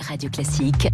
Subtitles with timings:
[0.00, 0.88] Radio Classique,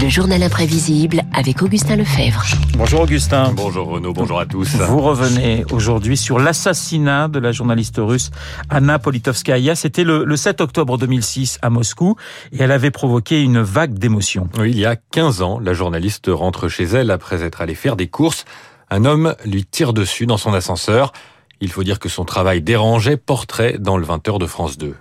[0.00, 2.42] le journal imprévisible avec Augustin Lefebvre.
[2.76, 3.52] Bonjour Augustin.
[3.54, 4.74] Bonjour Renaud, bonjour à tous.
[4.76, 8.30] Vous revenez aujourd'hui sur l'assassinat de la journaliste russe
[8.70, 9.74] Anna Politkovskaya.
[9.74, 12.16] C'était le, le, 7 octobre 2006 à Moscou
[12.52, 14.48] et elle avait provoqué une vague d'émotions.
[14.58, 17.96] Oui, il y a 15 ans, la journaliste rentre chez elle après être allée faire
[17.96, 18.44] des courses.
[18.90, 21.12] Un homme lui tire dessus dans son ascenseur.
[21.60, 24.94] Il faut dire que son travail dérangeait portrait dans le 20h de France 2.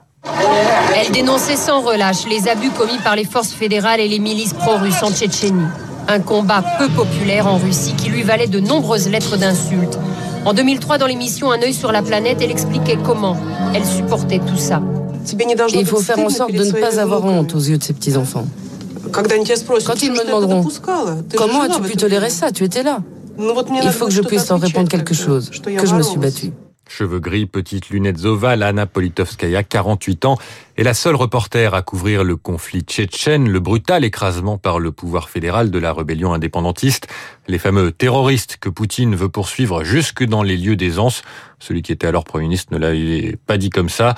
[1.00, 5.04] Elle dénonçait sans relâche les abus commis par les forces fédérales et les milices pro-russes
[5.04, 5.68] en Tchétchénie.
[6.07, 10.00] Un combat peu populaire en Russie qui lui valait de nombreuses lettres d'insultes.
[10.43, 13.38] En 2003, dans l'émission Un œil sur la planète, elle expliquait comment
[13.75, 14.82] elle supportait tout ça.
[15.75, 18.47] Il faut faire en sorte de ne pas avoir honte aux yeux de ses petits-enfants.
[19.11, 19.21] Quand
[20.02, 20.68] ils me demanderont
[21.36, 23.02] comment as-tu pu tolérer ça, tu étais là.
[23.38, 26.52] Il faut que je puisse leur répondre quelque chose, que je me suis battue.
[26.89, 30.37] Cheveux gris, petites lunettes ovales, Anna Politkovskaya, 48 ans,
[30.77, 35.30] est la seule reporter à couvrir le conflit tchétchène, le brutal écrasement par le pouvoir
[35.30, 37.08] fédéral de la rébellion indépendantiste,
[37.47, 41.23] les fameux terroristes que Poutine veut poursuivre jusque dans les lieux d'aisance.
[41.59, 44.15] Celui qui était alors Premier ministre ne l'avait pas dit comme ça.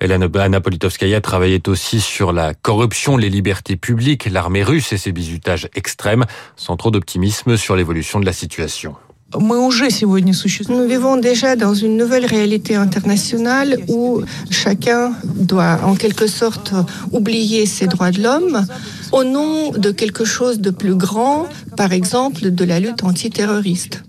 [0.00, 5.68] Anna Politkovskaya travaillait aussi sur la corruption, les libertés publiques, l'armée russe et ses bizutages
[5.74, 8.96] extrêmes, sans trop d'optimisme sur l'évolution de la situation.
[9.38, 16.74] Nous vivons déjà dans une nouvelle réalité internationale où chacun doit en quelque sorte
[17.12, 18.66] oublier ses droits de l'homme
[19.12, 24.02] au nom de quelque chose de plus grand, par exemple de la lutte antiterroriste.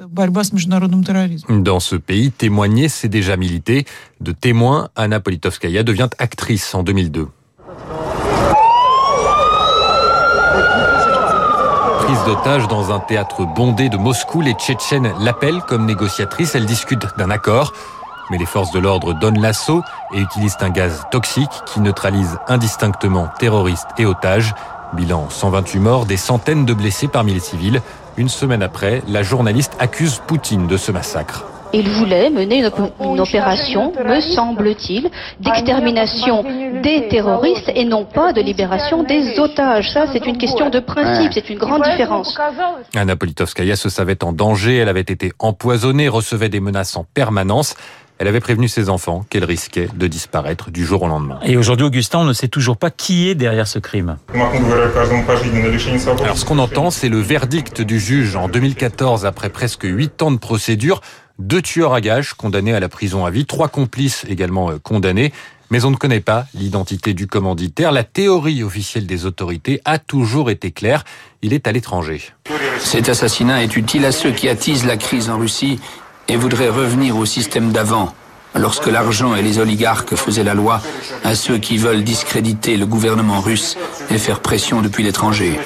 [1.49, 3.85] Dans ce pays, témoigner, c'est déjà militer.
[4.21, 7.27] De témoin, Anna Politkovskaya devient actrice en 2002.
[12.69, 14.41] Dans un théâtre bondé de Moscou.
[14.41, 16.55] Les Tchétchènes l'appellent comme négociatrice.
[16.55, 17.73] Elle discute d'un accord.
[18.31, 23.27] Mais les forces de l'ordre donnent l'assaut et utilisent un gaz toxique qui neutralise indistinctement
[23.39, 24.55] terroristes et otages.
[24.93, 27.81] Bilan 128 morts, des centaines de blessés parmi les civils.
[28.15, 31.43] Une semaine après, la journaliste accuse Poutine de ce massacre.
[31.73, 32.71] Il voulait mener une,
[33.01, 35.09] une opération, me semble-t-il,
[35.39, 36.43] d'extermination
[36.83, 39.91] des terroristes et non pas de libération des otages.
[39.91, 42.37] Ça, c'est une question de principe, c'est une grande différence.
[42.95, 47.75] Anna Politkovskaya se savait en danger, elle avait été empoisonnée, recevait des menaces en permanence.
[48.19, 51.39] Elle avait prévenu ses enfants qu'elle risquait de disparaître du jour au lendemain.
[51.43, 54.17] Et aujourd'hui, Augustin, on ne sait toujours pas qui est derrière ce crime.
[54.33, 54.51] Alors,
[56.37, 60.37] ce qu'on entend, c'est le verdict du juge en 2014 après presque huit ans de
[60.37, 61.01] procédure
[61.39, 65.33] deux tueurs à gages condamnés à la prison à vie, trois complices également condamnés.
[65.71, 67.91] Mais on ne connaît pas l'identité du commanditaire.
[67.91, 71.03] La théorie officielle des autorités a toujours été claire.
[71.41, 72.21] Il est à l'étranger.
[72.79, 75.79] Cet assassinat est utile à ceux qui attisent la crise en Russie
[76.27, 78.13] et voudraient revenir au système d'avant
[78.55, 80.81] lorsque l'argent et les oligarques faisaient la loi
[81.23, 83.77] à ceux qui veulent discréditer le gouvernement russe
[84.09, 85.59] et faire pression depuis l'étranger.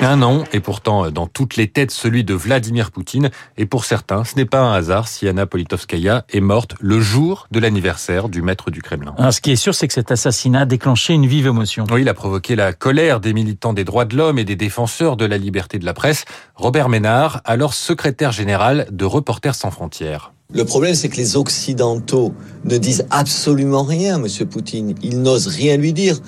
[0.00, 4.24] Un an, et pourtant dans toutes les têtes celui de Vladimir Poutine, et pour certains,
[4.24, 8.42] ce n'est pas un hasard si Anna Politkovskaya est morte le jour de l'anniversaire du
[8.42, 9.14] maître du Kremlin.
[9.18, 11.84] Alors, ce qui est sûr, c'est que cet assassinat a déclenché une vive émotion.
[11.90, 15.16] Oui, il a provoqué la colère des militants des droits de l'homme et des défenseurs
[15.16, 16.24] de la liberté de la presse.
[16.54, 20.32] Robert Ménard, alors secrétaire général de Reporters sans frontières.
[20.52, 22.34] Le problème, c'est que les Occidentaux
[22.64, 24.96] ne disent absolument rien, Monsieur Poutine.
[25.00, 26.18] Ils n'osent rien lui dire.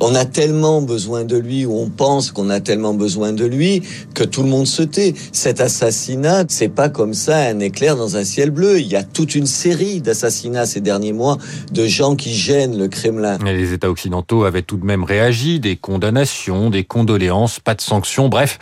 [0.00, 3.82] On a tellement besoin de lui, ou on pense qu'on a tellement besoin de lui,
[4.14, 5.14] que tout le monde se tait.
[5.32, 8.78] Cet assassinat, c'est pas comme ça un éclair dans un ciel bleu.
[8.78, 11.38] Il y a toute une série d'assassinats ces derniers mois
[11.72, 13.38] de gens qui gênent le Kremlin.
[13.46, 17.80] Et les États occidentaux avaient tout de même réagi, des condamnations, des condoléances, pas de
[17.80, 18.58] sanctions, bref,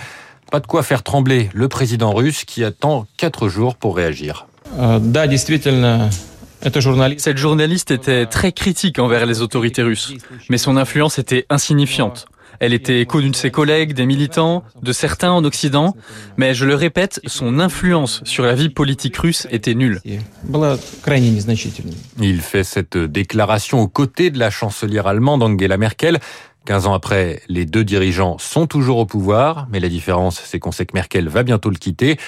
[0.52, 4.46] pas de quoi faire trembler le président russe qui attend quatre jours pour réagir.
[7.18, 10.14] Cette journaliste était très critique envers les autorités russes,
[10.48, 12.26] mais son influence était insignifiante.
[12.58, 15.96] Elle était d'une de ses collègues, des militants, de certains en Occident,
[16.36, 20.00] mais je le répète, son influence sur la vie politique russe était nulle.
[22.20, 26.18] Il fait cette déclaration aux côtés de la chancelière allemande Angela Merkel.
[26.66, 30.72] 15 ans après, les deux dirigeants sont toujours au pouvoir, mais la différence, c'est qu'on
[30.72, 32.18] sait que Merkel va bientôt le quitter.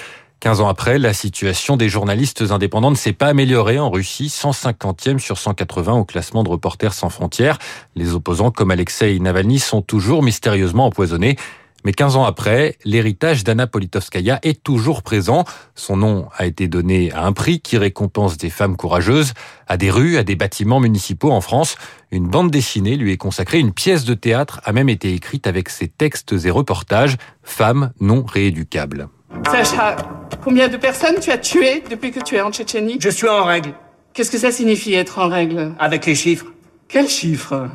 [0.43, 5.17] 15 ans après, la situation des journalistes indépendants ne s'est pas améliorée en Russie, 150e
[5.17, 7.59] sur 180 au classement de Reporters sans frontières.
[7.95, 11.37] Les opposants comme Alexei Navalny sont toujours mystérieusement empoisonnés.
[11.85, 15.45] Mais 15 ans après, l'héritage d'Anna Politkovskaya est toujours présent.
[15.75, 19.31] Son nom a été donné à un prix qui récompense des femmes courageuses,
[19.67, 21.77] à des rues, à des bâtiments municipaux en France.
[22.11, 25.69] Une bande dessinée lui est consacrée, une pièce de théâtre a même été écrite avec
[25.69, 29.07] ses textes et reportages, Femmes non rééducables.
[29.49, 29.95] Sacha,
[30.43, 33.43] combien de personnes tu as tuées depuis que tu es en Tchétchénie Je suis en
[33.43, 33.73] règle.
[34.13, 36.45] Qu'est-ce que ça signifie être en règle Avec les chiffres.
[36.87, 37.67] Quels chiffres?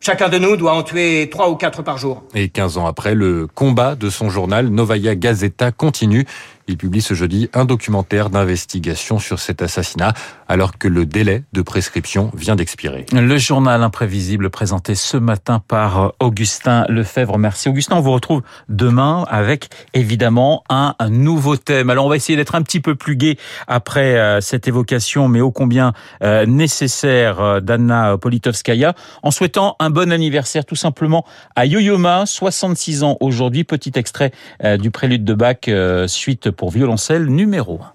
[0.00, 2.24] Chacun de nous doit en tuer trois ou quatre par jour.
[2.34, 6.26] Et 15 ans après, le combat de son journal Novaya Gazeta continue.
[6.68, 10.14] Il publie ce jeudi un documentaire d'investigation sur cet assassinat
[10.48, 13.06] alors que le délai de prescription vient d'expirer.
[13.12, 17.38] Le journal imprévisible présenté ce matin par Augustin Lefebvre.
[17.38, 21.88] Merci Augustin, on vous retrouve demain avec évidemment un, nouveau thème.
[21.88, 25.40] Alors on va essayer d'être un petit peu plus gai après euh, cette évocation mais
[25.40, 25.92] ô combien
[26.22, 31.24] euh, nécessaire euh, d'Anna Politovskaya en souhaitant un bon anniversaire tout simplement
[31.54, 33.62] à Yo-Yo-Ma, 66 ans aujourd'hui.
[33.62, 34.32] Petit extrait
[34.78, 35.68] du prélude de Bach
[36.06, 37.92] suite pour violoncelle numéro 1.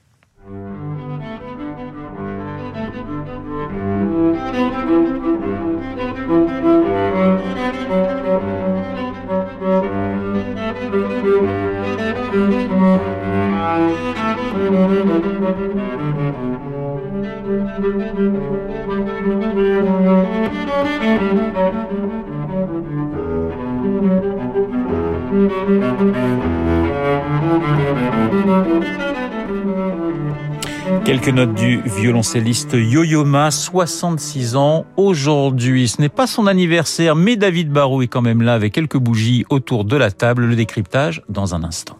[31.05, 35.87] Quelques notes du violoncelliste Yo-Yo Ma, 66 ans aujourd'hui.
[35.87, 39.45] Ce n'est pas son anniversaire, mais David Barou est quand même là avec quelques bougies
[39.49, 40.45] autour de la table.
[40.45, 41.97] Le décryptage dans un instant.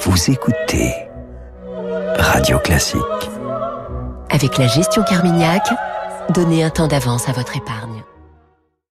[0.00, 0.92] Vous écoutez
[2.18, 3.00] Radio Classique.
[4.30, 5.62] Avec la gestion Carmignac,
[6.30, 8.01] donnez un temps d'avance à votre épargne.